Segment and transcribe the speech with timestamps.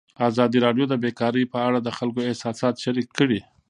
[0.29, 3.39] ازادي راډیو د بیکاري په اړه د خلکو احساسات شریک کړي.